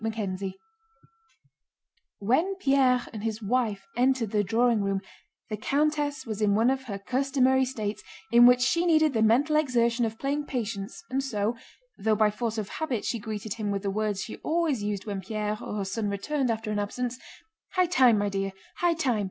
CHAPTER 0.03 0.35
XIII 0.35 0.55
When 2.17 2.55
Pierre 2.55 3.05
and 3.13 3.23
his 3.23 3.39
wife 3.43 3.85
entered 3.95 4.31
the 4.31 4.43
drawing 4.43 4.81
room 4.81 5.01
the 5.51 5.57
countess 5.57 6.25
was 6.25 6.41
in 6.41 6.55
one 6.55 6.71
of 6.71 6.85
her 6.85 6.97
customary 6.97 7.65
states 7.65 8.01
in 8.31 8.47
which 8.47 8.61
she 8.61 8.87
needed 8.87 9.13
the 9.13 9.21
mental 9.21 9.57
exertion 9.57 10.03
of 10.03 10.17
playing 10.17 10.47
patience, 10.47 11.03
and 11.11 11.23
so—though 11.23 12.15
by 12.15 12.31
force 12.31 12.57
of 12.57 12.69
habit 12.69 13.05
she 13.05 13.19
greeted 13.19 13.53
him 13.53 13.69
with 13.69 13.83
the 13.83 13.91
words 13.91 14.23
she 14.23 14.37
always 14.37 14.81
used 14.81 15.05
when 15.05 15.21
Pierre 15.21 15.59
or 15.61 15.75
her 15.75 15.85
son 15.85 16.09
returned 16.09 16.49
after 16.49 16.71
an 16.71 16.79
absence: 16.79 17.19
"High 17.73 17.85
time, 17.85 18.17
my 18.17 18.29
dear, 18.29 18.53
high 18.77 18.95
time! 18.95 19.19